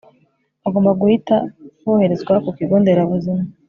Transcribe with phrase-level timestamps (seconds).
[0.63, 1.35] bagomba guhita
[1.83, 3.41] boherezwa ku kigo nderabuzima